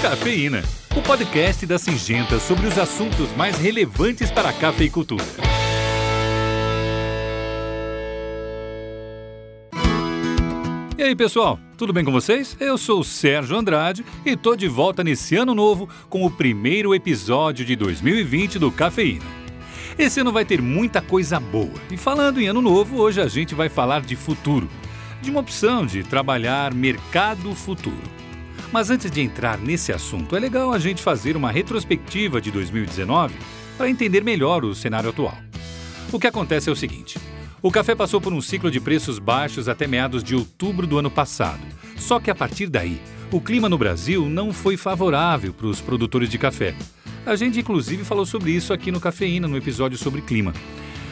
[0.00, 0.62] Cafeína,
[0.96, 5.24] o podcast da Singenta sobre os assuntos mais relevantes para a cafeicultura.
[10.96, 12.56] E aí, pessoal, tudo bem com vocês?
[12.60, 16.94] Eu sou o Sérgio Andrade e tô de volta nesse ano novo com o primeiro
[16.94, 19.26] episódio de 2020 do Cafeína.
[19.98, 21.74] Esse ano vai ter muita coisa boa.
[21.90, 24.70] E falando em ano novo, hoje a gente vai falar de futuro,
[25.20, 28.27] de uma opção de trabalhar mercado futuro.
[28.70, 33.34] Mas antes de entrar nesse assunto, é legal a gente fazer uma retrospectiva de 2019
[33.78, 35.36] para entender melhor o cenário atual.
[36.12, 37.18] O que acontece é o seguinte:
[37.62, 41.10] o café passou por um ciclo de preços baixos até meados de outubro do ano
[41.10, 41.60] passado.
[41.96, 43.00] Só que a partir daí,
[43.32, 46.74] o clima no Brasil não foi favorável para os produtores de café.
[47.26, 50.52] A gente inclusive falou sobre isso aqui no Cafeína, no episódio sobre clima.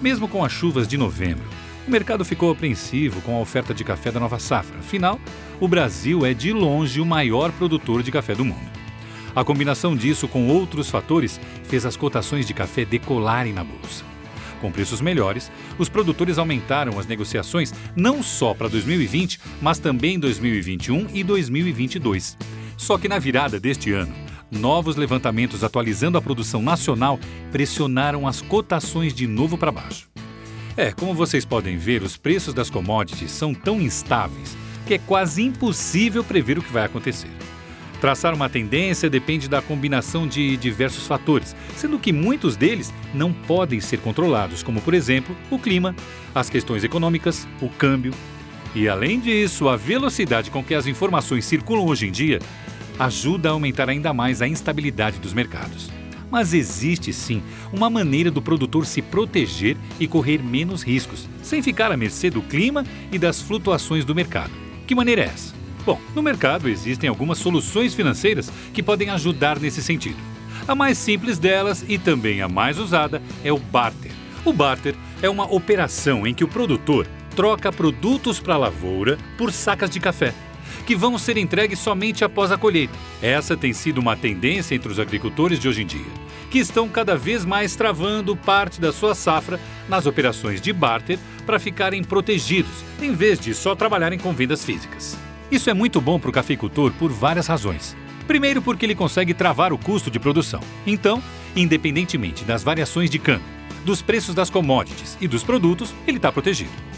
[0.00, 1.44] Mesmo com as chuvas de novembro,
[1.86, 4.78] o mercado ficou apreensivo com a oferta de café da nova safra.
[4.78, 5.20] Afinal,
[5.58, 8.70] o Brasil é de longe o maior produtor de café do mundo.
[9.34, 14.04] A combinação disso com outros fatores fez as cotações de café decolarem na bolsa.
[14.60, 21.06] Com preços melhores, os produtores aumentaram as negociações não só para 2020, mas também 2021
[21.14, 22.36] e 2022.
[22.76, 24.14] Só que na virada deste ano,
[24.50, 27.18] novos levantamentos atualizando a produção nacional
[27.50, 30.09] pressionaram as cotações de novo para baixo.
[30.76, 35.42] É, como vocês podem ver, os preços das commodities são tão instáveis que é quase
[35.42, 37.30] impossível prever o que vai acontecer.
[38.00, 43.78] Traçar uma tendência depende da combinação de diversos fatores, sendo que muitos deles não podem
[43.78, 45.94] ser controlados, como, por exemplo, o clima,
[46.34, 48.14] as questões econômicas, o câmbio.
[48.74, 52.38] E, além disso, a velocidade com que as informações circulam hoje em dia
[52.98, 55.99] ajuda a aumentar ainda mais a instabilidade dos mercados.
[56.30, 57.42] Mas existe sim
[57.72, 62.40] uma maneira do produtor se proteger e correr menos riscos, sem ficar à mercê do
[62.40, 64.52] clima e das flutuações do mercado.
[64.86, 65.54] Que maneira é essa?
[65.84, 70.18] Bom, no mercado existem algumas soluções financeiras que podem ajudar nesse sentido.
[70.68, 74.12] A mais simples delas e também a mais usada é o barter.
[74.44, 79.52] O barter é uma operação em que o produtor troca produtos para a lavoura por
[79.52, 80.34] sacas de café,
[80.86, 82.94] que vão ser entregues somente após a colheita.
[83.22, 86.06] Essa tem sido uma tendência entre os agricultores de hoje em dia,
[86.50, 91.58] que estão cada vez mais travando parte da sua safra nas operações de barter para
[91.58, 95.16] ficarem protegidos, em vez de só trabalharem com vendas físicas.
[95.50, 97.96] Isso é muito bom para o cafeicultor por várias razões.
[98.26, 100.60] Primeiro, porque ele consegue travar o custo de produção.
[100.86, 101.20] Então,
[101.56, 106.89] independentemente das variações de câmbio, dos preços das commodities e dos produtos, ele está protegido.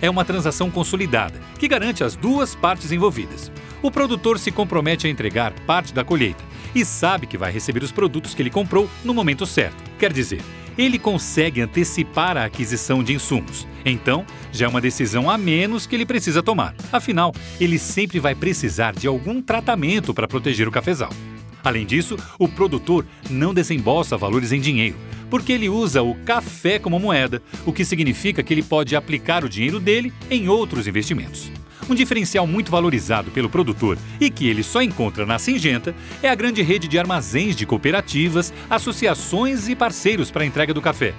[0.00, 3.50] É uma transação consolidada, que garante as duas partes envolvidas.
[3.82, 6.42] O produtor se compromete a entregar parte da colheita
[6.74, 9.82] e sabe que vai receber os produtos que ele comprou no momento certo.
[9.98, 10.40] Quer dizer,
[10.76, 13.66] ele consegue antecipar a aquisição de insumos.
[13.84, 16.74] Então, já é uma decisão a menos que ele precisa tomar.
[16.92, 21.10] Afinal, ele sempre vai precisar de algum tratamento para proteger o cafezal.
[21.62, 24.96] Além disso, o produtor não desembolsa valores em dinheiro,
[25.28, 29.48] porque ele usa o café como moeda, o que significa que ele pode aplicar o
[29.48, 31.50] dinheiro dele em outros investimentos.
[31.88, 36.34] Um diferencial muito valorizado pelo produtor e que ele só encontra na Singenta é a
[36.34, 41.14] grande rede de armazéns de cooperativas, associações e parceiros para a entrega do café.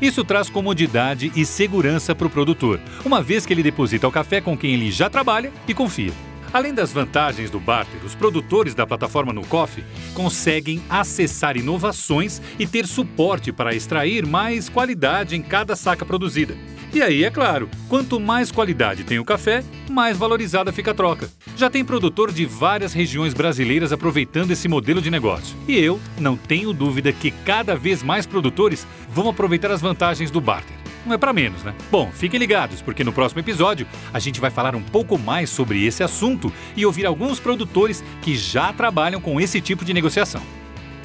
[0.00, 4.40] Isso traz comodidade e segurança para o produtor, uma vez que ele deposita o café
[4.40, 6.12] com quem ele já trabalha e confia.
[6.52, 9.84] Além das vantagens do barter, os produtores da plataforma no Coffee
[10.14, 16.56] conseguem acessar inovações e ter suporte para extrair mais qualidade em cada saca produzida.
[16.92, 21.30] E aí, é claro, quanto mais qualidade tem o café, mais valorizada fica a troca.
[21.56, 25.56] Já tem produtor de várias regiões brasileiras aproveitando esse modelo de negócio.
[25.68, 30.40] E eu não tenho dúvida que cada vez mais produtores vão aproveitar as vantagens do
[30.40, 30.79] barter.
[31.04, 31.74] Não é para menos, né?
[31.90, 35.84] Bom, fiquem ligados, porque no próximo episódio a gente vai falar um pouco mais sobre
[35.84, 40.42] esse assunto e ouvir alguns produtores que já trabalham com esse tipo de negociação.